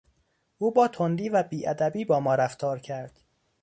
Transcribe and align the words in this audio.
او 0.57 0.71
با 0.71 0.87
تندی 0.87 1.29
و 1.29 1.43
بیادبی 1.43 2.05
با 2.05 2.19
ما 2.19 2.35
رفتار 2.35 2.79
کرد. 2.79 3.21